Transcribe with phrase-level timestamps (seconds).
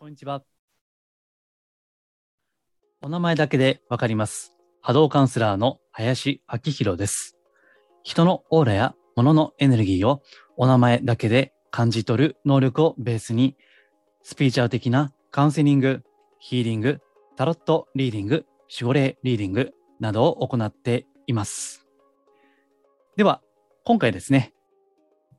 [0.00, 0.42] こんにちは。
[3.02, 4.54] お名前だけでわかります。
[4.80, 7.36] 波動カウンセラーの林明宏です。
[8.02, 10.22] 人のオーラや物のエネルギーを
[10.56, 13.58] お名前だけで感じ取る能力をベースに、
[14.22, 16.02] スピーチャー的なカウンセリング、
[16.38, 17.00] ヒーリング、
[17.36, 21.86] タロットリーディング、守護霊リーディングなどを行っています。
[23.18, 23.42] では、
[23.84, 24.54] 今回ですね、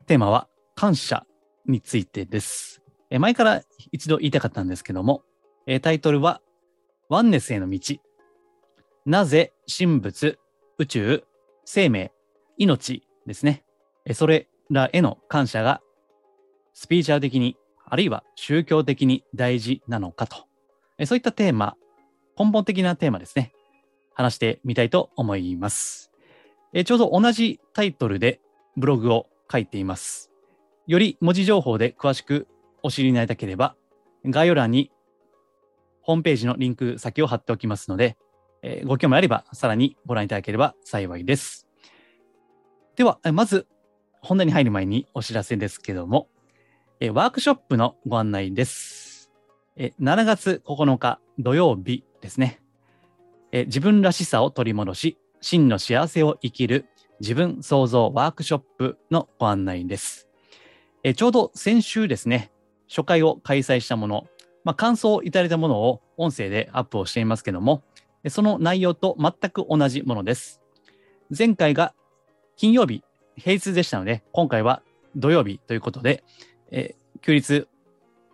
[0.06, 1.26] テーマは感謝
[1.66, 2.81] についてです。
[3.12, 5.24] え前から一度言いたかったんですけども、
[5.68, 6.42] えタイトルは、
[7.10, 7.98] ワンネスへの道。
[9.06, 10.40] なぜ神仏、
[10.78, 11.24] 宇宙、
[11.66, 12.14] 生命、
[12.58, 13.66] 命ですね。
[14.06, 15.82] えそれらへの感謝が
[16.74, 20.46] スピーチャー的に、あるいは宗教的に大事なのかと。
[20.98, 21.76] えそういったテーマ、
[22.40, 23.52] 根本的なテーマですね。
[24.14, 26.12] 話してみたいと思います。
[26.72, 28.40] えちょうど同じタイトルで
[28.78, 30.32] ブログを書いています。
[30.88, 32.48] より文字情報で詳しく
[32.84, 33.76] お知りになりたければ、
[34.26, 34.92] 概要欄に
[36.02, 38.18] ホームページのリンク先を貼っておきますので、
[38.64, 41.68] えーご興味あればさらにご覧いただければ幸いです。
[42.96, 43.68] では、まず
[44.22, 46.28] 本題に入る前にお知らせですけども、
[47.00, 49.32] えーワークショップのご案内です。
[49.76, 52.62] えー7月9日土曜日ですね。
[53.52, 56.86] えー自分らしさを取り戻し、真の幸せを生きる
[57.20, 60.28] 自分創造ワークショップのご案内です。
[61.04, 62.52] えちょうど先週ですね、
[62.92, 64.28] 初回を開催したもの、
[64.66, 67.84] まあ、感想をいただいたものを音声でアップをしていますけども、
[68.28, 70.62] その内容と全く同じものです。
[71.36, 71.94] 前回が
[72.58, 73.02] 金曜日、
[73.38, 74.84] 平日でしたので、今回は
[75.16, 76.26] 土曜日ということで、
[76.70, 77.66] え休日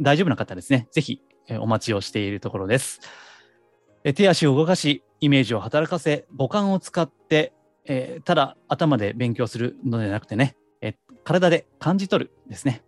[0.02, 3.00] 大丈夫な方ですね、ぜひ、えお待ちをしているところです。
[4.04, 7.54] え手足を動かし、イメージを働かせ、五感を使って、
[7.86, 12.82] えただ頭で勉強するのではなくてね、え体で感じ取るですね。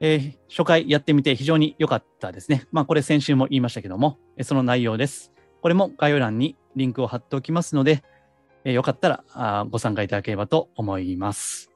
[0.00, 2.66] えー初回やってみて非常に良かったですね。
[2.72, 5.30] まあこれ先週も言いましたけども、えその内容です。
[5.60, 8.02] これも概要欄にリンクを貼っておきますので、
[8.64, 11.70] えーよかったらあご参加いただければと思います。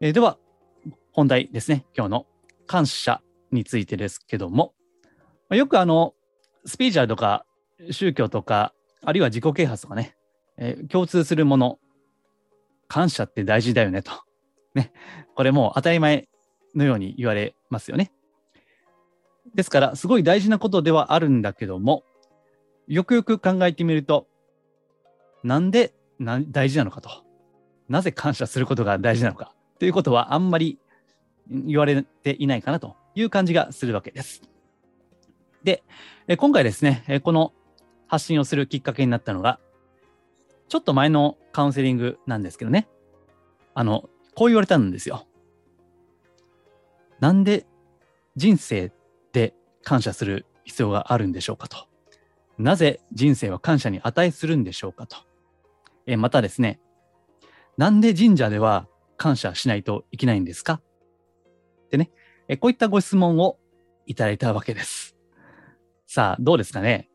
[0.00, 0.38] えーでは、
[1.12, 1.86] 本題ですね。
[1.96, 2.26] 今日の
[2.66, 4.74] 感謝についてですけども、
[5.48, 6.14] まあよくあの、
[6.66, 7.46] スピーチャーとか
[7.90, 10.16] 宗教とか、あるいは自己啓発とかね、
[10.58, 11.78] えー共通するもの、
[12.88, 14.12] 感謝って大事だよねと。
[14.74, 14.92] ね。
[15.34, 16.28] これもう当たり前
[16.74, 18.12] のように言われますよね。
[19.54, 22.04] ですから、すごい大事なことではあるんだけども、
[22.86, 24.26] よくよく考えてみると、
[25.42, 27.10] なんで大事なのかと。
[27.88, 30.78] なぜ感謝することが大事なのかということはあんまり
[31.50, 34.42] 言われていないかなという感じがするわけです。
[35.64, 35.82] で、
[36.38, 37.52] 今回ですね、この
[38.06, 39.58] 発信をするきっかけになったのが、
[40.68, 42.88] ちょっと前のカウンセリングなんですけどね、
[43.74, 45.26] あの、こう言われたんですよ。
[47.22, 47.66] なんで
[48.34, 48.90] 人生
[49.32, 51.86] で感謝する必要があるんでしょうかと。
[52.58, 55.18] なぜ人生は感謝に値するんでしょうかと。
[56.04, 56.80] えまたですね、
[57.78, 60.80] なんで神社では感謝しないといけないんですか？
[61.84, 62.10] ってね、
[62.48, 63.56] えこういったご質問を
[64.06, 65.16] いただいたわけです。
[66.08, 67.08] さあ、どうですかね？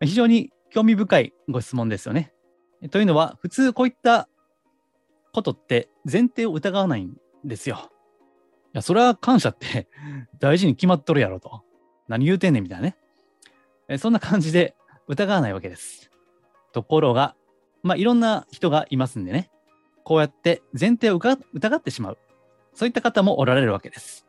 [0.00, 2.32] 非常に興味深いご質問ですよね。
[2.92, 4.28] というのは、普通こういった
[5.32, 7.90] ことって前提を疑わないんですよ。
[8.68, 9.88] いや、それは感謝って
[10.38, 11.62] 大事に決まっとるやろと。
[12.06, 12.96] 何言うてんねんみたいなね。
[13.88, 14.74] えそんな感じで
[15.06, 16.10] 疑わないわけです。
[16.72, 17.34] ところが、
[17.82, 19.50] まあ、いろんな人がいますんでね。
[20.04, 22.18] こうやって前提を疑疑ってしまう。
[22.74, 24.26] そういった方もおられるわけです。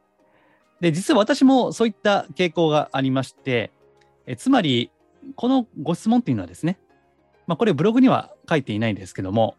[0.82, 3.72] で、実は私もそういった傾向がありまして、
[4.26, 4.92] えつまり、
[5.36, 6.80] このご質問っていうのはですね、
[7.48, 9.56] まあ、これブログには書いていないんですけども、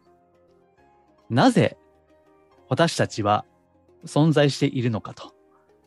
[1.28, 1.76] なぜ
[2.68, 3.44] 私たちは
[4.04, 5.34] 存在しているのかと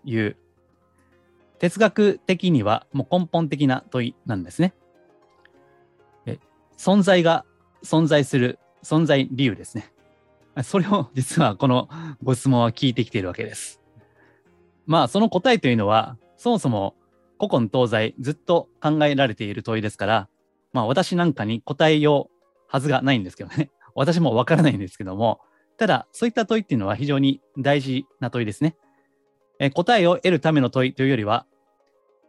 [0.03, 0.38] いう
[1.59, 4.74] 哲学的にはもう根本的な問いなんですね。
[6.78, 7.46] 存在が
[7.84, 9.94] 存在する存在理由ですね。
[10.63, 11.88] それを実はこの
[12.22, 13.79] ご質問は聞いてきているわけです。
[14.85, 16.95] まあその答えというのはそもそも
[17.40, 20.30] 古今東西ずっと考えられている問いですから、
[20.74, 23.71] まあ私なんかに答えようはずがないんですけどね。
[23.95, 25.39] 私もわからないんですけども、
[25.78, 28.75] ただそういった問いっていうのは非常に大事な問いですね。
[29.60, 31.46] え答えを得るための問いというよりは、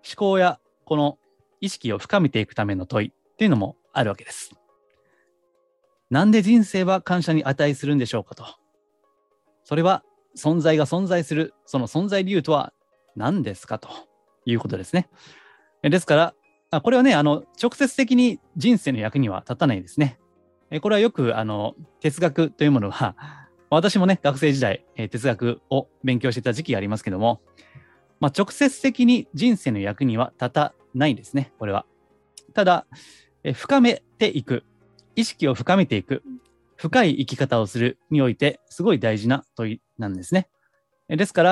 [0.06, 1.18] 思考やこの
[1.60, 4.54] 意識を深めていくための問いっていうのもあるわけです。
[6.10, 8.44] なんで人生は感謝に値するんでしょうかと。
[9.64, 10.04] それは
[10.36, 12.72] 存在が存在する、その存在理由とは
[13.16, 13.88] 何ですかと
[14.44, 15.08] いうことですね。
[15.82, 16.34] ですか
[16.70, 20.18] ら、これはね、あの、直接的に人生の役には立たないですね。
[20.74, 23.14] えこれはよく、あの、哲学というものは、
[23.70, 27.40] 私もね、学生時代、え哲学を勉強してた時期がありますけども、
[28.18, 31.86] まあ、直接的に人生の役には立たないですね、これは。
[32.54, 32.88] ただ、
[33.44, 34.64] え深めていく、
[35.14, 36.24] 意識を深めていく、
[36.74, 40.48] 深い生き方をするにおいて、すごい大事な問いなんですね。
[41.08, 41.44] ですか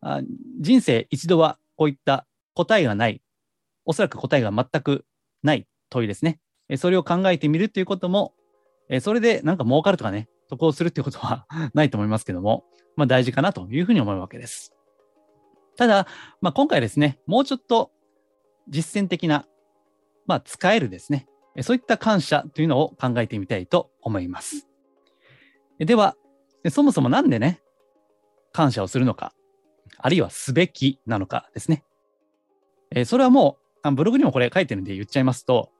[0.00, 0.20] ら、
[0.58, 3.20] 人生一度はこういった答えがない、
[3.84, 5.04] おそらく答えが全く
[5.42, 6.40] ない問いですね。
[6.78, 8.32] それを考えてみるということも、
[8.90, 12.64] えそれでなんか儲かるとかね、得をするってことは ないと思いますけども、
[12.96, 14.74] まあ大事かなというふうに思うわけです。
[15.76, 16.06] ただ、
[16.42, 17.90] まあ、今回ですね、もうちょっと
[18.68, 19.46] 実践的な、
[20.26, 21.26] まあ、使えるですね、
[21.62, 24.68] そういった感謝というのを考えてみたいと思います。
[25.78, 26.16] では、
[26.68, 27.62] そもそもなんでね、
[28.52, 29.32] 感謝をするのか、
[29.96, 31.84] あるいはすべきなのかですね。
[32.90, 35.70] えそれはもう、ブログにもこれ書いてるんで言っちゃいますと、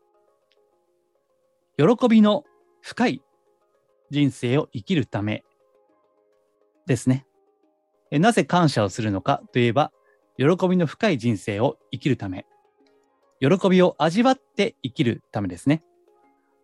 [1.76, 2.44] 喜びの
[2.80, 3.22] 深い
[4.10, 5.44] 人生を生きるため
[6.86, 7.26] ですね。
[8.10, 9.92] なぜ感謝をするのかといえば、
[10.36, 12.46] 喜びの深い人生を生きるため、
[13.40, 15.82] 喜びを味わって生きるためですね。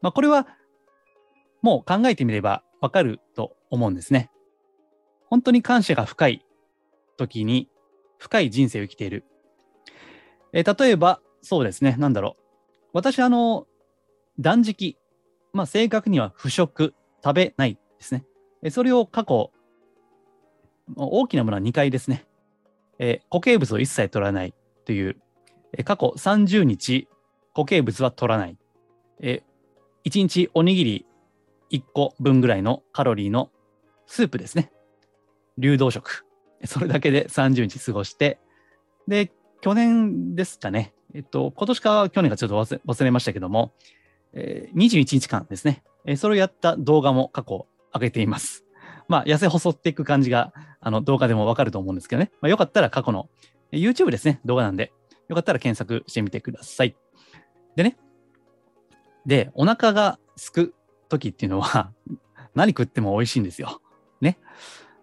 [0.02, 0.46] まあ、これは
[1.62, 4.30] もう考えてみればわかると思うんですね。
[5.26, 6.44] 本当に感謝が深い
[7.16, 7.68] 時に
[8.18, 9.24] 深い人生を生きている。
[10.52, 12.42] え例えば、そうですね、なんだろう。
[12.92, 13.66] 私、あの、
[14.38, 14.96] 断食、
[15.56, 16.94] まあ、正確には不食、
[17.24, 18.24] 食べないですね。
[18.70, 19.50] それを過去、
[20.94, 22.24] 大きなものは2回ですね。
[22.98, 24.54] え固形物を一切取らない
[24.84, 25.16] という、
[25.72, 27.08] え過去30日
[27.54, 28.56] 固形物は取らない。
[29.20, 29.42] え
[30.04, 31.06] 1日おにぎり
[31.70, 33.50] 1個分ぐらいのカロリーの
[34.06, 34.70] スープですね。
[35.58, 36.24] 流動食。
[36.64, 38.38] それだけで30日過ごして、
[39.08, 40.94] で、去年ですかね。
[41.14, 43.72] えっと、今年か去年かちょっと忘れましたけども、
[44.32, 45.82] えー、21日間ですね。
[46.04, 48.64] えー、それをやった動画も過去上げています。
[49.08, 52.30] まあ、痩せ細っていく感じが、あの、動画でもわかると思うんですけどね。
[52.40, 53.28] まあ、よかったら過去の、
[53.72, 54.92] YouTube ですね、動画なんで、
[55.28, 56.96] よかったら検索してみてください。
[57.76, 57.96] でね、
[59.26, 60.74] で、お腹がすく
[61.08, 61.92] 時っていうのは、
[62.54, 63.80] 何食っても美味しいんですよ。
[64.20, 64.38] ね。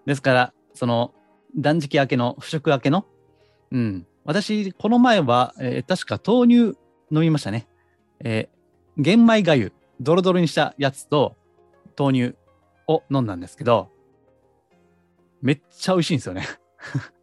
[0.05, 1.13] ですから、その、
[1.55, 3.05] 断食明けの、不食明けの、
[3.71, 4.07] うん。
[4.23, 6.77] 私、この前は、えー、確か豆乳
[7.11, 7.67] 飲みましたね。
[8.21, 8.62] えー、
[8.97, 11.35] 玄米がゆ、ドロドロにしたやつと
[11.97, 12.37] 豆乳
[12.87, 13.89] を飲んだんですけど、
[15.41, 16.47] めっちゃ美味しいんですよね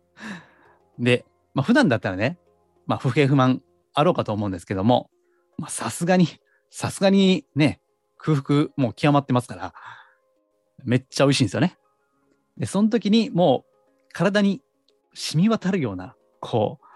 [0.98, 1.24] で、
[1.54, 2.38] まあ、普段だったらね、
[2.86, 3.62] まあ、不平不満
[3.94, 5.10] あろうかと思うんですけども、
[5.68, 6.26] さすがに、
[6.70, 7.80] さすがにね、
[8.18, 9.74] 空腹もう極まってますから、
[10.84, 11.78] めっちゃ美味しいんですよね。
[12.56, 14.62] で、その時にもう体に
[15.14, 16.86] 染み渡るような、こう、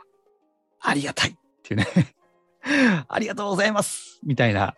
[0.81, 1.87] ありがたいっていうね
[3.09, 4.75] ありがとうございますみたいな。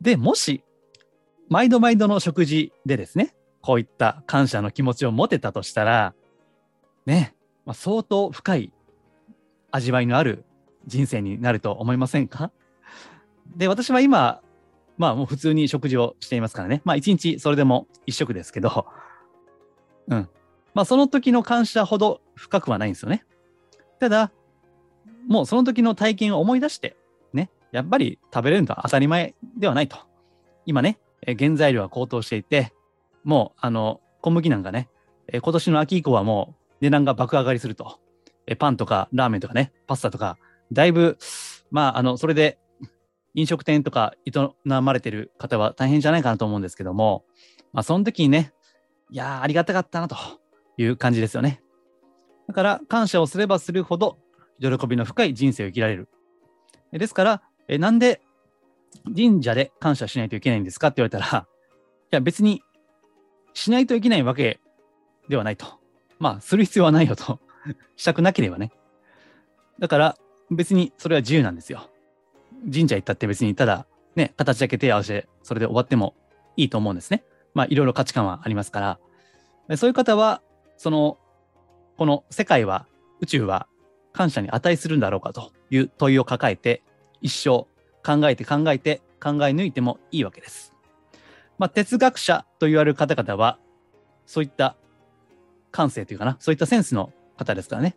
[0.00, 0.62] で、もし、
[1.48, 6.14] 毎度毎度の食事でですね、こういった感謝の気持ちを持てたとしたら、
[7.06, 7.34] ね、
[7.64, 8.72] まあ、相当深い
[9.70, 10.44] 味わいのある
[10.86, 12.52] 人生になると思いませんか？
[13.56, 14.40] で、私は今、
[14.98, 16.82] まあもう普通に食事をしていますからね。
[16.84, 18.86] まあ一日それでも一食ですけど、
[20.08, 20.28] うん。
[20.74, 23.24] まあその時の感謝ほど深くはないんですよね。
[23.98, 24.32] ただ、
[25.26, 26.96] もうその時の体験を思い出して、
[27.32, 29.98] ね、やっぱり食べれるのは当たり前ではないと。
[30.64, 30.98] 今ね、
[31.38, 32.72] 原材料は高騰していて、
[33.24, 34.88] もうあの小麦なんかね、
[35.32, 37.98] 今年の秋以降はもう値段が爆上がりすると。
[38.58, 40.38] パンとかラーメンとかね、パスタとか、
[40.72, 41.18] だいぶ、
[41.72, 42.58] まあ、あの、それで
[43.34, 44.30] 飲食店とか営
[44.80, 47.24] まれてる方は大変じゃないかなと思うんですけども、
[47.72, 48.52] まあ、その時にね、
[49.10, 50.16] いや、ありがたかったなと
[50.76, 51.60] いう感じですよね。
[52.46, 54.18] だから、感謝をすればするほど、
[54.60, 56.08] 喜びの深い人生を生きられる。
[56.92, 58.22] ですから、えなんで
[59.04, 60.88] 神社で感謝しないといけないんですか？
[60.88, 61.46] って言われたら、い
[62.10, 62.62] や、別に
[63.54, 64.60] しないといけないわけ
[65.28, 65.66] ではないと。
[66.18, 67.40] まあ、する必要はないよと。
[67.96, 68.70] したくなければね。
[69.78, 70.16] だから、
[70.50, 71.90] 別にそれは自由なんですよ。
[72.72, 76.14] 神社行ったって別にただね、形だけ手合わせて、それで終わっても
[76.56, 77.24] いいと思うんですね。
[77.52, 78.98] まあ、いろいろ価値観はありますか
[79.68, 79.76] ら。
[79.76, 80.42] そういう方は、
[80.78, 81.18] その、
[81.98, 82.86] この世界は、
[83.20, 83.66] 宇宙は
[84.16, 86.82] 感謝に値するんだろうかという問いを抱えて、
[87.20, 87.66] 一生
[88.02, 90.72] 考えて考えて考え抜いてもいいわけです。
[91.58, 93.58] まあ、哲学者と言われる方々は、
[94.26, 94.76] そういった
[95.70, 97.96] 感性というかな、そういったセンスの方ですからね。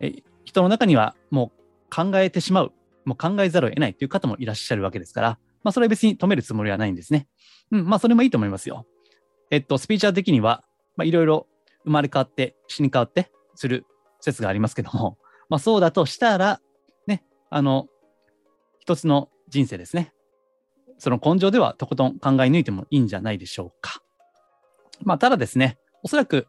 [0.00, 0.12] え
[0.44, 2.72] 人の中にはもう考えてしまう
[3.04, 7.28] もう考えざるを得ないという方もいらっしゃるわけですから、まあ、それは別に止めるつもりはないんですね。
[7.70, 8.86] うん、まあ、それもいいと思いますよ。
[9.50, 10.64] えっと、スピーチャー的には、
[10.96, 11.46] まあ、いろいろ
[11.84, 13.86] 生まれ変わって、死に変わってする
[14.20, 16.60] 説がありますけども、まあ、そうだとしたら、
[17.06, 17.86] ね、あの、
[18.80, 20.12] 一つの人生ですね。
[20.98, 24.02] その根性ではとことん考え抜いてもいいんじゃないでしょうか。
[25.02, 26.46] まあ、ただですね、おそらく、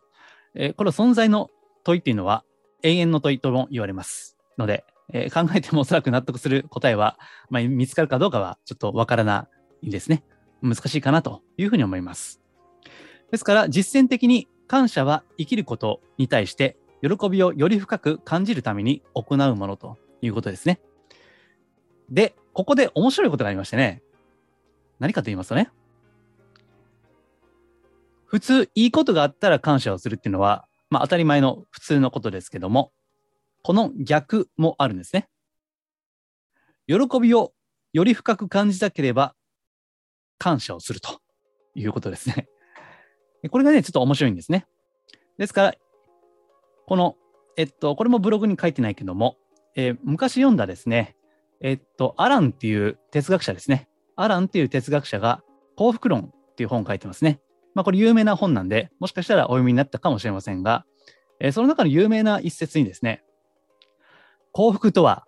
[0.54, 1.50] えー、この存在の
[1.84, 2.44] 問いっていうのは、
[2.84, 7.18] 永遠の問いとも言われますので、えー、考えてもおそらく納得する答えは、
[7.50, 9.48] まあ、見つかるかどうかはちょっとわからな
[9.82, 10.24] いですね。
[10.62, 12.42] 難しいかなというふうに思います。
[13.32, 20.80] ですから実践的に感謝は生きることに対して喜びをより深く感じるために行うものということですね。
[22.10, 24.02] で、ここで面白いことがありましてね。
[25.00, 25.70] 何かと言いますとね。
[28.26, 32.92] 普通、いいことがあったら感謝をするっていうのは、まあ当たり前の普通のことですけども、
[33.62, 35.28] この逆もあるんですね。
[36.88, 37.54] 喜びを
[37.94, 39.36] より深く感じたければ、
[40.38, 41.22] 感謝をすると
[41.76, 42.48] いうことですね。
[43.50, 44.66] これがね、ちょっと面白いんですね。
[45.38, 45.74] ですから、
[46.88, 47.16] この、
[47.58, 49.38] えっと、これもブログに書いてないけども、
[49.76, 51.16] えー、昔読んだですね、
[51.62, 53.88] えっと、アランっていう哲学者ですね。
[54.16, 55.44] アランっていう哲学者が
[55.76, 57.42] 幸福論っていう本を書いてますね。
[57.74, 60.86] まあ、これ有名な本なんで、もしかしたらお読みになったかもしれませんが、
[61.40, 63.24] えー、その中の有名な一節にですね、
[64.52, 65.26] 幸福とは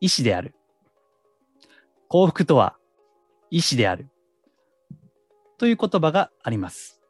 [0.00, 0.54] 意志である。
[2.08, 2.76] 幸福とは
[3.50, 4.08] 意志である。
[5.58, 7.00] という言葉があります。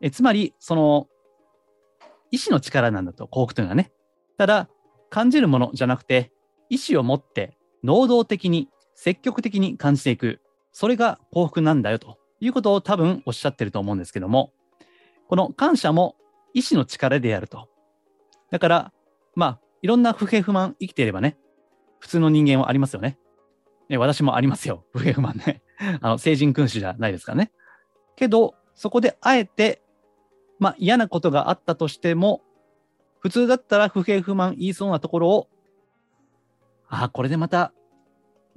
[0.00, 1.08] えつまり、その、
[2.30, 3.92] 意志の力なんだと、幸福というのはね。
[4.38, 4.68] ただ、
[5.10, 6.32] 感じるものじゃなくて、
[6.68, 10.40] 意志を持って能動的に積極的に感じていく。
[10.72, 14.52] それが幸福なんだよということを多分おっしゃってると思うんですけども、
[15.28, 16.16] この感謝も
[16.54, 17.68] 意志の力でやると。
[18.50, 18.92] だから、
[19.34, 21.36] まあ、いろんな不平不満生きていればね、
[21.98, 23.18] 普通の人間はありますよね。
[23.88, 24.84] ね私もありますよ。
[24.92, 25.62] 不平不満ね。
[26.00, 27.52] あの、成人君主じゃないですからね。
[28.16, 29.82] けど、そこであえて、
[30.58, 32.42] まあ嫌なことがあったとしても、
[33.20, 35.48] 普通だったら不平不満言いそうなところを、
[36.88, 37.72] ああ、これでまた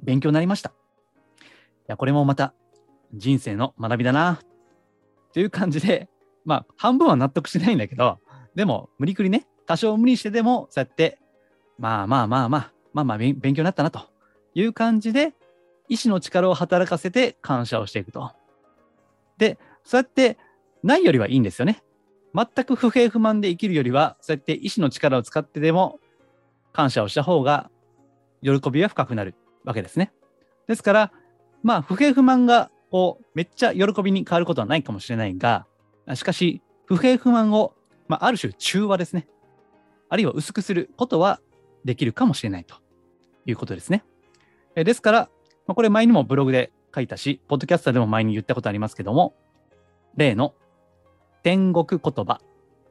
[0.02, 0.70] 勉強になりました。
[0.70, 0.74] い
[1.88, 2.54] や、これもまた
[3.14, 4.40] 人生の学びだな、
[5.34, 6.10] という感じで、
[6.46, 8.20] まあ、半分は納得しないんだけど、
[8.56, 11.20] でも、無理くりね、多少無理してでも、そうやって、
[11.78, 14.02] まあまあまあまあ、まあまあ勉強になったな、と
[14.54, 15.34] いう感じで、
[15.88, 18.32] 意志の力を働かせて感謝をしていくと。
[19.38, 20.38] で、そうやって
[20.84, 21.84] ないよりはいいんですよね。
[22.36, 26.00] 全く不平不満で生きるよりは、そうやって意志の力を使ってでも
[26.72, 27.70] 感謝をした方が
[28.42, 30.12] 喜びは深くなるわけですね。
[30.68, 31.12] ですから、
[31.64, 35.66] まあ、不平不満がこうめっちゃ喜びに変わることはないかもしれないが、
[36.16, 37.74] しかし、不平不満を、
[38.08, 39.28] まあ、ある種中和ですね。
[40.10, 41.40] あるいは薄くすることは
[41.86, 42.76] できるかもしれないと
[43.46, 44.04] いうことですね。
[44.76, 45.30] えですから、
[45.68, 49.36] まあ、これ前にもブログで書いたし、ポッドキャスターでも前に言ったことありますけども、
[50.16, 50.56] 例の
[51.44, 52.42] 天国言葉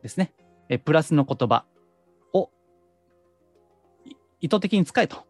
[0.02, 0.32] ですね。
[0.68, 1.64] えプラスの言葉
[2.32, 2.50] を
[4.40, 5.26] 意図的に使えと。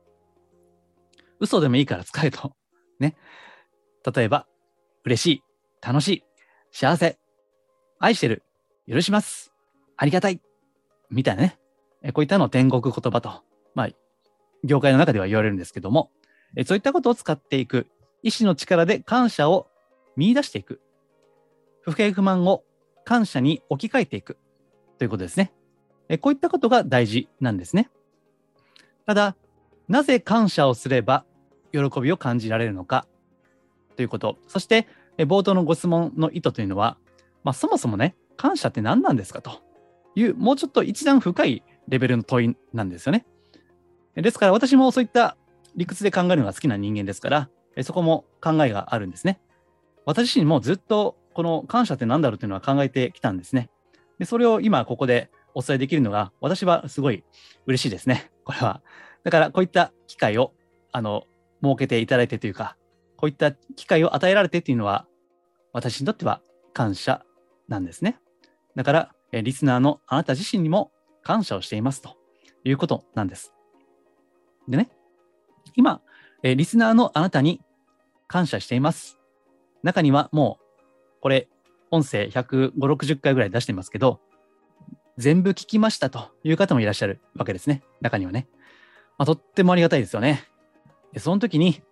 [1.40, 2.52] 嘘でもいいから使えと。
[2.98, 3.16] ね。
[4.14, 4.46] 例えば、
[5.04, 5.42] 嬉しい、
[5.80, 6.24] 楽しい、
[6.70, 7.18] 幸せ、
[7.98, 8.42] 愛してる、
[8.88, 9.52] 許します、
[9.96, 10.40] ありがたい、
[11.10, 11.58] みたいなね。
[12.02, 13.42] えこういったのを天国言葉と、
[13.74, 13.88] まあ、
[14.64, 16.10] 業界の中では言われるんですけども、
[16.56, 17.88] えそういったことを使っていく、
[18.22, 19.68] 意志の力で感謝を
[20.16, 20.80] 見出していく、
[21.82, 22.64] 不平不満を
[23.08, 24.36] 感謝に置き換えていく
[24.98, 25.50] ということですね。
[26.20, 27.88] こういったことが大事なんですね。
[29.06, 29.34] ただ、
[29.88, 31.24] なぜ感謝をすれば
[31.72, 33.06] 喜びを感じられるのか
[33.96, 34.86] ということ、そして
[35.16, 36.98] 冒頭のご質問の意図というのは、
[37.44, 39.40] まあ、そもそもね、感謝って何なんですか？
[39.40, 39.62] と
[40.14, 43.24] いう、もうちょっと一段深いレベルの問いなんですよね。
[44.16, 45.38] ですから私もそういった
[45.76, 47.48] 理屈で考えるのが好きな人間ですから、
[47.84, 49.40] そこも考えがあるんですね。
[50.04, 53.70] 私自身もずっとこの感謝って何だろうというのは考えてきたんですね。
[54.18, 57.22] で、それを今ここでお伝えできるのが、私はすごい
[57.64, 58.32] 嬉しいですね。
[58.44, 58.82] これは。
[59.22, 60.52] だからこういった機会を、
[60.90, 61.22] あの、
[61.62, 62.76] 設けていただいてというか、
[63.16, 65.06] こういった機会を与えられてっていうのは、
[65.72, 66.42] 私にとっては
[66.72, 67.24] 感謝
[67.68, 68.18] なんですね。
[68.74, 70.90] だから、リスナーのあなた自身にも
[71.22, 72.16] 感謝をしていますと
[72.64, 73.54] いうことなんです。
[74.66, 74.90] でね、
[75.76, 76.00] 今、
[76.42, 77.60] リスナーのあなたに
[78.26, 79.20] 感謝しています。
[79.84, 80.67] 中にはもう、
[81.20, 81.48] これ、
[81.90, 84.20] 音声150、60回ぐらい出してますけど、
[85.16, 87.82] 全部聞きましたという方もいらっしゃるわけですね。
[88.00, 88.46] 中にはね。
[89.18, 90.44] まあ、とってもありがたいですよね。
[91.12, 91.82] で、その時に、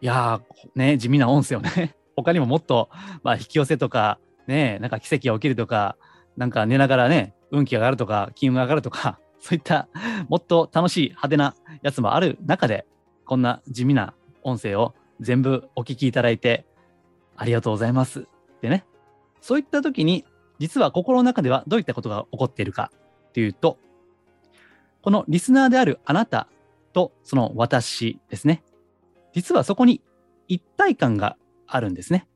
[0.00, 2.88] いやー、ね、地味な音声をね、 他にももっと、
[3.22, 5.96] まあ、引き寄せとか、ね、なんか奇跡が起きるとか、
[6.36, 9.88] なんか寝ながらね、運気が上がるとか、金運が上がるとか、 そういった
[10.28, 12.86] もっと楽しい派手なやつもある中で、
[13.24, 16.66] こんな地味な音声を全部お聞きいただいて、
[17.36, 18.28] ありがとうございます
[18.66, 18.84] てね。
[19.40, 20.24] そういった時に、
[20.58, 22.90] 実は心の中ではどういったことが起こっているか
[23.32, 23.78] というと、
[25.02, 26.48] このリスナーであるあなた
[26.92, 28.64] とその私ですね。
[29.32, 30.02] 実はそこに
[30.48, 32.26] 一体感があるんですね。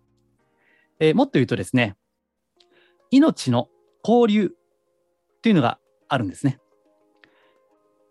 [1.01, 1.97] えー、もっと言うとですね、
[3.11, 3.69] 命の
[4.07, 4.53] 交流
[5.43, 6.61] というのがあるんですね。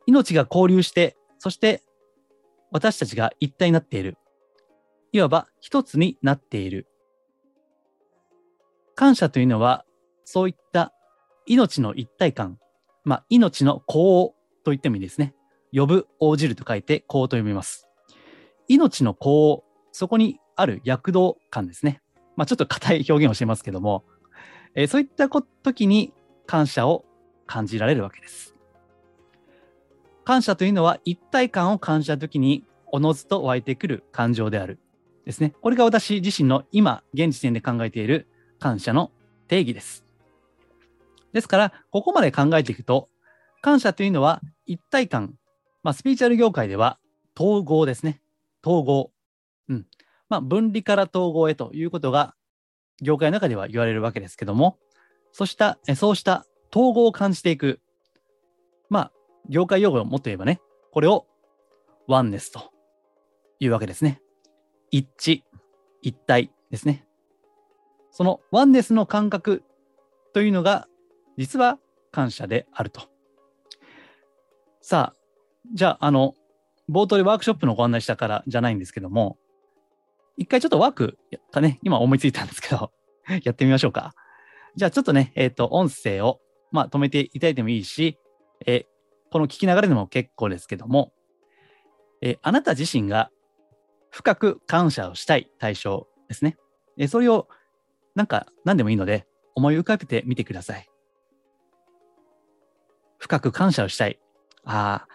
[0.07, 1.83] 命が交流して、そして
[2.71, 4.17] 私たちが一体になっている。
[5.11, 6.87] いわば一つになっている。
[8.99, 9.85] 感謝というのは、
[10.25, 10.91] そういった
[11.45, 12.59] 命の一体感、
[13.05, 15.33] まあ、命の功と言ってもいいですね。
[15.71, 17.87] 呼ぶ、応じると書いて功と読みます。
[18.67, 19.63] 命の功、
[19.93, 22.01] そこにある躍動感ですね。
[22.35, 24.03] まあ、ちょっと硬い表現をしてますけども、
[24.75, 26.13] えー、そういった時に
[26.45, 27.05] 感謝を
[27.47, 28.53] 感じられるわけです。
[30.25, 34.77] 感謝というのは一体感を感じた時におのずと湧いてくる感情である。
[35.23, 35.53] ですね。
[35.61, 38.27] これが私自身の今、現時点で考えている
[38.59, 39.11] 感謝の
[39.47, 40.05] 定義です。
[41.33, 43.09] ですから、ここまで考えていくと、
[43.61, 45.35] 感謝というのは一体感、
[45.83, 46.97] まあ、スピーチュアル業界では
[47.37, 48.21] 統合ですね。
[48.65, 49.11] 統合。
[49.69, 49.85] うん。
[50.29, 52.35] まあ、分離から統合へということが、
[53.01, 54.77] 業界の中では言われるわけですけども、
[55.31, 57.79] そうした、そうした統合を感じていく。
[58.89, 59.11] まあ、
[59.47, 60.59] 業界用語をもっと言えばね、
[60.91, 61.25] これを
[62.07, 62.71] ワンネスと
[63.59, 64.21] いうわけですね。
[64.91, 65.43] 一致、
[66.01, 67.05] 一体ですね。
[68.11, 69.63] そのワンネスの感覚
[70.33, 70.87] というのが、
[71.37, 71.79] 実は
[72.11, 73.03] 感謝であると。
[74.81, 75.19] さあ、
[75.73, 76.33] じゃあ、あの、
[76.89, 79.37] 冒頭でワークショップのご案内したからじゃないんですけども、
[80.37, 81.17] 一回ちょっとワーク
[81.51, 82.91] かね、今思いついたんですけど、
[83.43, 84.13] やってみましょうか。
[84.75, 86.39] じゃあちょっとね、えっ、ー、と、音声を、
[86.71, 88.17] まあ、止めていただいてもいいし、
[88.65, 88.85] え、
[89.31, 91.11] この聞きながらでも結構ですけども、
[92.21, 93.29] え、あなた自身が
[94.11, 96.57] 深く感謝をしたい対象ですね。
[96.97, 97.47] えそれを、
[98.19, 100.89] なんか何でもいいので、思い浮かべてみてください。
[103.17, 104.19] 深く感謝をしたい。
[104.65, 105.07] ああ、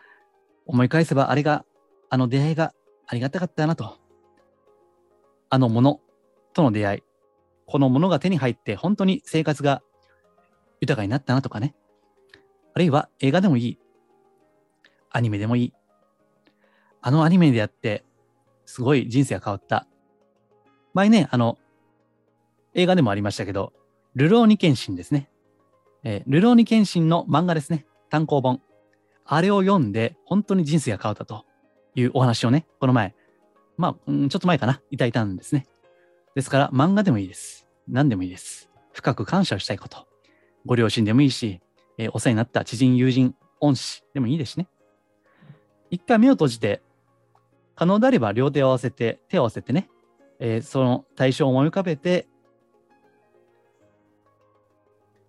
[0.65, 1.67] 思い返せばあれが、
[2.09, 2.73] あの出会いが
[3.07, 3.99] ありがたかったなと。
[5.51, 6.01] あのもの
[6.55, 7.03] との出会い。
[7.67, 9.83] このものが手に入って本当に生活が
[10.81, 11.75] 豊かになったなとかね。
[12.73, 13.79] あるいは映画でもいい。
[15.11, 15.73] アニメでもいい。
[17.03, 18.03] あのアニメでやって、
[18.65, 19.87] すごい人生が変わった。
[20.95, 21.59] 前ね、あの、
[22.75, 23.73] 映画でもありましたけど、
[24.15, 25.31] ルローニケンシンですね。
[26.03, 27.87] えー、ルローニケンシンの漫画ですね。
[28.11, 28.61] 単行本。
[29.25, 31.45] あれを読んで、本当に人生が変わったと
[31.95, 33.15] いうお話をね、この前、
[33.77, 35.67] まあ、うん、ちょっと前かな、いただいたんですね。
[36.35, 37.67] ですから、漫画でもいいです。
[37.89, 38.71] 何でもいいです。
[38.93, 40.07] 深く感謝をしたいこと。
[40.67, 41.61] ご両親でもいいし、
[41.99, 44.69] えー、お世話になった知人、友人、恩師でもいいですしね。
[45.91, 46.83] 一回目を閉じて、
[47.77, 49.89] 可能であれば両手を合わせて、手を合わせてね、
[50.39, 52.29] えー、その対象を思い浮かべて、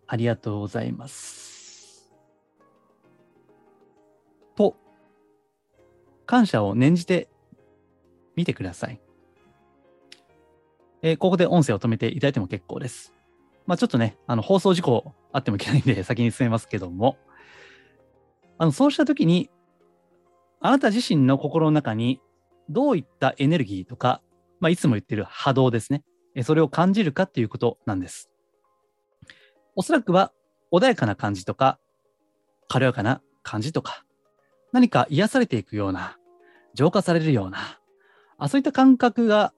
[0.07, 2.11] ありがとうございます。
[4.55, 4.75] と、
[6.25, 7.29] 感謝を念じて
[8.35, 8.99] みてください。
[11.01, 13.13] えー、ここで音声を止めていただいても結構です。
[13.65, 17.17] まあ、ちょっとね、あの放送事故あってもいけないんで 先に進めますけども、
[18.57, 19.49] あのそうしたときに、
[20.61, 22.21] あなた自身の心の中に
[22.69, 24.21] どういったエネルギーとか、
[24.59, 26.03] まあ、いつも言ってる波動ですね、
[26.43, 28.31] それを感じるかっていうことなんです。
[29.75, 30.31] おそらくは
[30.71, 31.79] 穏やかな感じとか、
[32.67, 34.05] 軽やかな感じとか、
[34.71, 36.17] 何か癒されていくような、
[36.73, 37.79] 浄化されるような、
[38.37, 39.53] あそういった感覚が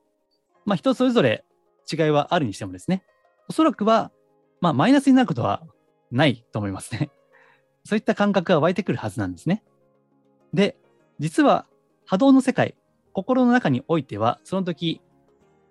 [0.67, 1.45] まあ、人それぞれ
[1.91, 3.01] 違いはあるにしてもですね、
[3.47, 4.11] おそらくは、
[4.59, 5.63] まあ、マイナスになることは
[6.11, 7.09] ないと思いますね。
[7.85, 9.63] そういった感覚が湧いてくるはずなんですね。
[10.53, 10.77] で、
[11.19, 11.65] 実は
[12.05, 12.75] 波動の世界、
[13.13, 15.01] 心の中においては、その時、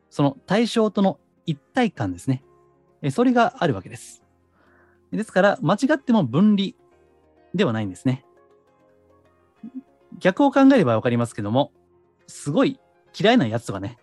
[0.09, 2.43] その対象との一体感ですね。
[3.11, 4.23] それがあるわけです。
[5.12, 6.73] ですから、間違っても分離
[7.55, 8.25] ではないんですね。
[10.19, 11.73] 逆を考えればわかりますけども、
[12.27, 12.81] すごい
[13.19, 13.99] 嫌いなやつとかね、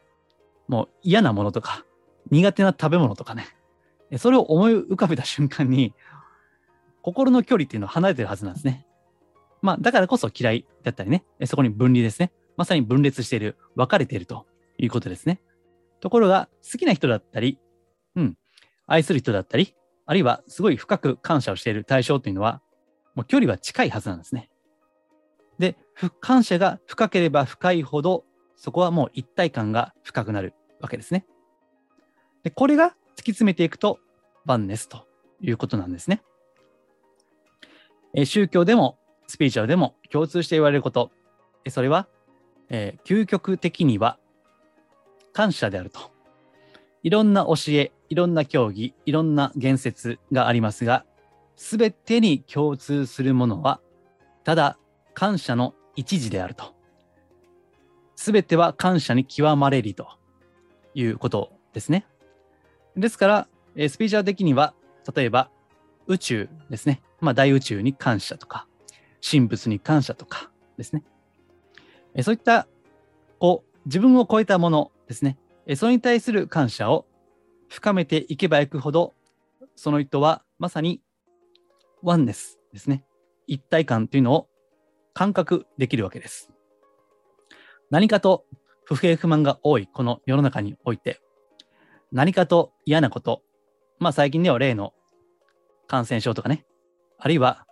[0.68, 1.86] もう嫌なものとか、
[2.32, 3.48] 苦手な食べ物とかね、
[4.18, 5.94] それを思い浮かべた瞬間に、
[7.02, 8.86] 心の距離っていうのは離れてるはずなんですね。
[9.62, 12.32] まあ、だからこそ嫌いだったりね、そこに分離ですね。
[12.58, 14.46] まさに分裂している、分かれていると
[14.78, 15.42] いうことですね。
[16.00, 17.60] ところが、好きな人だったり、
[18.16, 18.38] うん、
[18.88, 22.62] 愛する人だったり、あるいはすごい深く感謝をしている対象というのは、
[23.16, 24.50] もう距離は近いはずなんですね。
[25.60, 25.78] で、
[26.20, 31.26] 感謝が深ければ深いほど、そこはもう一体感が深くなるわけですね。
[32.44, 32.96] でこれが突き
[33.32, 34.00] 詰めていくと、
[34.46, 35.08] バンネスと
[35.40, 36.22] いうことなんですね。
[38.14, 41.12] え宗教でもスピーチュアルでも共通して言われること、
[41.70, 42.08] それは、
[42.70, 44.18] えー、究極的には
[45.32, 46.12] 感謝であると。
[47.04, 51.04] いろんな教え、いろんな教義、いろんな言説がありますが、
[51.56, 53.82] すべてに共通するものは、
[54.44, 54.78] ただ
[55.16, 56.76] 感謝の一時であると。
[58.16, 60.08] すべては感謝に極まれりと
[60.94, 62.06] いうことですね。
[62.96, 64.76] ですから、えスピーチャー的には、
[65.16, 65.50] 例えば
[66.06, 67.02] 宇宙ですね。
[67.20, 68.68] まあ、大宇宙に感謝とか、
[69.28, 71.04] 神仏に感謝とかですね。
[72.14, 72.68] えそういった、
[73.40, 75.40] こう、自分を超えたものですね。
[75.66, 77.08] えそれに対する感謝を
[77.74, 79.16] 深めていけばいくほど、
[79.76, 81.02] その人はまさに
[82.04, 83.04] ワンネスですね。
[83.48, 84.48] 一体感というのを
[85.16, 86.52] 感覚できるわけです。
[87.90, 88.46] 何かと
[88.86, 91.20] 不平不満が多いこの世の中において、
[92.12, 93.42] 何かと嫌なこと、
[93.98, 94.94] まあ最近では例の
[95.88, 96.68] 感染症とかね、
[97.18, 97.66] あるいは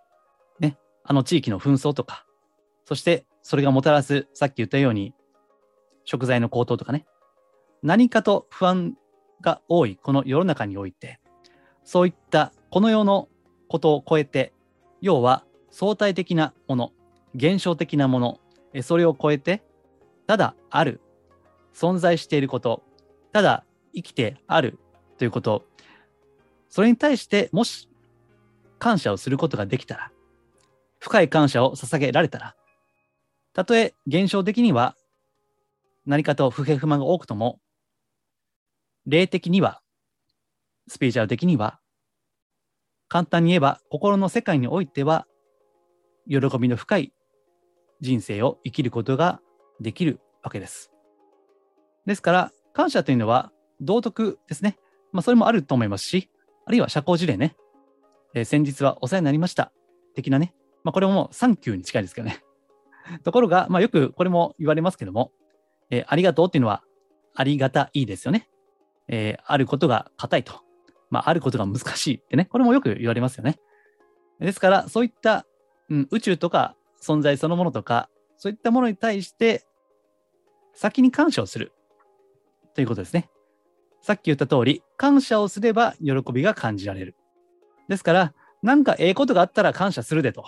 [0.59, 2.25] ね、あの地域の紛争とか、
[2.85, 5.13] そしてそれがもたらす、さっき言ったように、
[6.05, 7.05] 食材の高騰とかね、
[7.83, 8.95] 何かと不安
[9.41, 11.19] が多いこの世の中において、
[11.83, 13.27] そういったこの世の
[13.67, 14.53] ことを超えて、
[15.01, 16.91] 要は相対的なもの、
[17.35, 18.39] 現象的なもの、
[18.81, 19.63] それを超えて、
[20.27, 21.01] ただある、
[21.73, 22.83] 存在していること、
[23.31, 24.77] ただ生きてある
[25.17, 25.65] ということ、
[26.69, 27.89] それに対してもし
[28.79, 30.11] 感謝をすることができたら、
[30.99, 32.55] 深い感謝を捧げられたら、
[33.53, 34.95] たとえ現象的には
[36.05, 37.59] 何かと不平不満が多くとも、
[39.05, 39.81] 霊的には、
[40.87, 41.79] スピーチャル的には、
[43.07, 45.27] 簡単に言えば心の世界においては、
[46.29, 47.13] 喜びの深い
[47.99, 49.41] 人生を生きることが
[49.79, 50.91] できるわけです。
[52.05, 54.77] ですから、感謝というのは道徳ですね。
[55.11, 56.29] まあ、それもあると思いますし、
[56.65, 57.55] あるいは社交辞令ね。
[58.33, 59.71] えー、先日はお世話になりました。
[60.15, 60.53] 的なね。
[60.83, 62.43] まあ、これももうサンキューに近いですけどね。
[63.23, 65.31] ところが、まあ、よくこれも言われますけども、
[65.89, 66.83] えー、ありがとうっていうのは
[67.35, 68.47] ありがたいですよね。
[69.11, 70.61] えー、あることが硬いと。
[71.11, 72.45] まあ、あることが難しいってね。
[72.45, 73.59] これもよく言われますよね。
[74.39, 75.45] ですから、そういった、
[75.89, 79.63] うん、宇宙とか存在そのものとか、そういったものに対して
[80.73, 81.73] 先に感謝をする
[82.73, 83.29] ということですね。
[84.01, 87.15] さっき言った通り、感謝をすれば喜びが感じられる。
[87.87, 90.45] ですから、なんかええことがあったら感謝するでと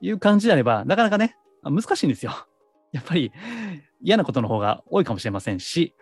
[0.00, 2.46] いう感じであれば、なかなかね、難しいんですよ。
[2.92, 3.32] やっぱり
[4.00, 5.94] 嫌なことの方が多いかもしれませんし、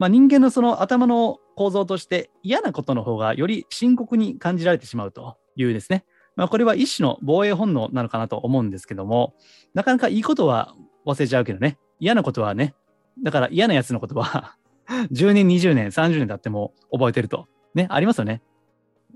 [0.00, 9.34] まあ、人間のその頭の構造として嫌なことの方がより深刻に感じられてしまうというですね、まあ、これは一種の防衛本能なのかなと思うんですけども、
[9.74, 10.74] なかなかいいことは
[11.06, 12.74] 忘れちゃうけどね、嫌なことはね、
[13.22, 14.56] だから嫌なやつのことは
[15.12, 17.46] 10年、20年、30年経っても覚えてると。
[17.74, 18.42] ね、ありますよね。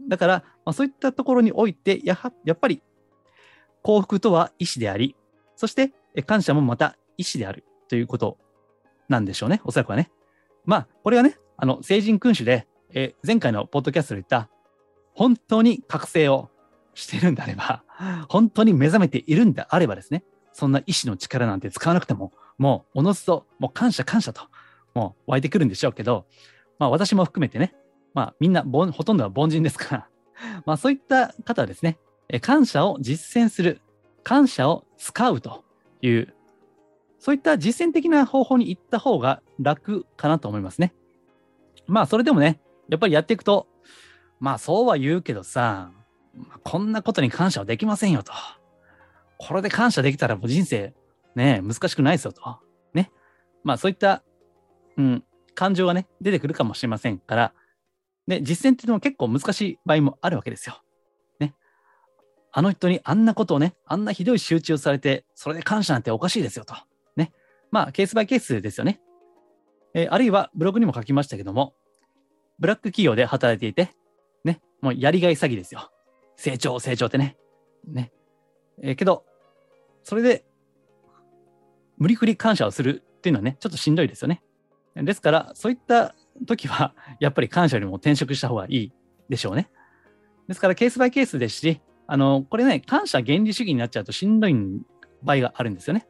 [0.07, 2.83] だから、まあ、そういったところにおいてやは、やっぱり
[3.83, 5.17] 幸福とは意志であり、
[5.57, 5.93] そして
[6.27, 8.37] 感謝もまた意志であるということ
[9.09, 9.63] なんでしょうね。
[9.65, 10.11] おそらくはね。
[10.65, 14.49] まあ、これはね、あの、成人君主で、え前回のポッドキャストで言った、
[15.15, 16.51] 本当に覚醒を
[16.95, 17.83] しているんであれば、
[18.29, 24.43] 本当に目覚めているんであればですね、そんな意志の力なんて使わなくても、もうおのずと、もう感謝感謝と、
[24.95, 26.27] もう湧いてくるんでしょうけど、
[26.79, 27.75] まあ私も含めてね、
[28.15, 30.09] まあみんな、ほとんどは凡人ですから、
[30.67, 31.99] まあそういった方はですね、
[32.41, 33.81] 感謝を実践する、
[34.23, 35.65] 感謝を使うと
[36.01, 36.34] いう、
[37.25, 40.93] そういった実践的な方法に行った方が楽かなと思いますね。
[41.87, 42.61] まあそれでもね、
[42.91, 43.67] やっぱりやっていくと、
[44.41, 45.91] まあそうは言うけどさ、
[46.65, 48.35] こんなことに感謝はできませんよと。
[49.39, 50.93] これで感謝できたらもう人生
[51.35, 52.59] ね、難しくないですよと。
[52.93, 53.11] ね。
[53.63, 54.23] まあそういった、
[54.99, 57.55] うん、感情がね、出てくるかもしれませんから、
[58.29, 60.83] で、実践っていうのは結構難しい場合もあるわけですよ。
[61.41, 61.55] ね。
[62.53, 66.75] あの人にあんなことをね、あんなひどい集中されて、それで感謝なんておかしいですよと。
[67.75, 69.01] まあ、ケースバイケースですよね。
[69.95, 71.75] えー、あるいは、ブログにも書きましたけども、
[72.61, 73.93] ブラック企業で働いていて、
[74.45, 75.91] ね、もうやりがい詐欺ですよ。
[76.37, 77.37] 成長、成長ってね。
[77.85, 78.13] ね。
[78.81, 79.25] えー、けど、
[80.05, 80.45] それで
[81.99, 84.45] 無理くり感謝をするっていうのはね、ちょっとしんどいですよね。
[84.95, 86.15] ですから、そういった
[86.47, 88.93] 時は、やっぱり感謝よりも転職した方がいい
[89.29, 89.69] でしょうね。
[90.47, 94.55] ですから、ケースバイケースですし、あの、これね、感謝原理主義になっちゃうとしんどい
[95.25, 96.07] 場合があるんですよね。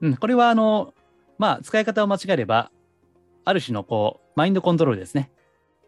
[0.00, 0.94] うん、これは、あの、
[1.38, 2.70] まあ、使い方を間違えれば、
[3.44, 5.30] ある種のこう、マインドコントロールですね。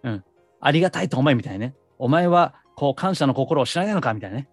[0.03, 0.25] うん。
[0.61, 1.75] ありがたいと思えみたいなね。
[1.99, 4.49] お前は、こう、感謝の心を知らないのかみたいなね。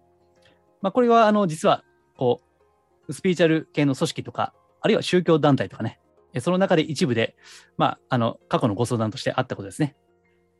[0.80, 1.84] まあ、これは、あの、実は、
[2.16, 2.40] こ
[3.08, 6.00] う、スピーチャル系の組織とか、あるいは宗教団体とかね、
[6.40, 7.36] その中で一部で、
[7.76, 9.96] まあ、あの、過去のご相談としてあったことですね。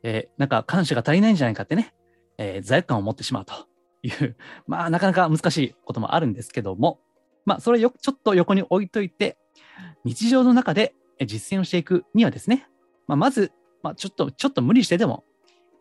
[0.03, 1.93] えー、なんか感謝が足りないんじゃないかってね、
[2.37, 3.53] えー、罪悪感を持ってしまうと
[4.03, 6.99] いう、まあ、なかなか難しいこともあるんですけども、
[7.45, 9.37] まあ、それよ、ちょっと横に置いといて、
[10.03, 12.67] 日常の中で実践をしていくにはですね、
[13.07, 13.51] まあ、まず、
[13.83, 15.23] まあ、ちょっと、ちょっと無理してでも、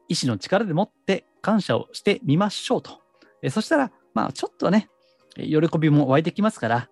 [0.08, 3.00] 意志の力でもって感謝をしてみましょうと。
[3.42, 4.88] えそしたら、まあ、ちょっとね、
[5.36, 6.90] 喜びも湧いてきますから、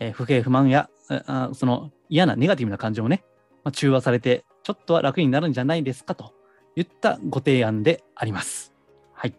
[0.00, 0.88] え、不平不満や
[1.26, 3.24] あその嫌なネガティブな感情をね、
[3.62, 6.32] まあ、中和されて、ちょっとは楽になるんじゃないですかと
[6.76, 8.72] いったご提案であります。
[9.12, 9.34] はい。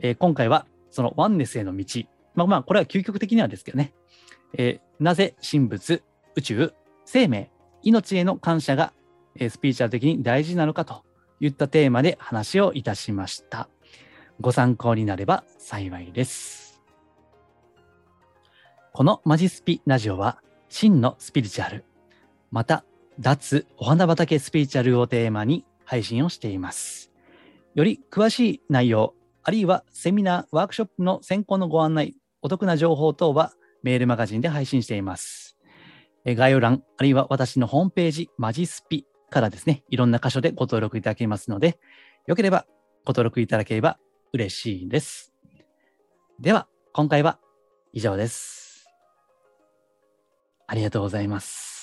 [0.00, 2.02] えー、今回は、そのワンネスへの道、
[2.34, 3.94] まあまあ、これは究極的にはですけどね、
[4.54, 6.02] えーなぜ神仏、
[6.34, 6.72] 宇宙、
[7.04, 8.92] 生命、命への感謝が、
[9.36, 11.04] えースピーチャル的に大事なのかと
[11.40, 13.68] いったテーマで話をいたしました。
[14.40, 16.80] ご参考になれば幸いです。
[18.92, 21.84] このマジスピラジオは、真のスピリチュアル、
[22.50, 22.84] また、
[23.20, 27.12] 脱お花畑スピリチュアルをテーマに配信をしています。
[27.74, 33.52] より詳しい内容、あるいはセミナー、ワークショップの先行のご案内、お得な情報等は
[33.82, 35.56] メールマガジンで配信しています。
[36.24, 41.78] 概要欄、あるいは私のホームページ、マジスピからですね、いろんな箇所でご登録いただけますので、
[42.26, 42.66] よければ
[43.04, 43.98] ご登録いただければ
[44.32, 45.32] 嬉しいです。
[46.40, 47.38] では、今回は
[47.92, 48.88] 以上です。
[50.66, 51.77] ありがとうございます。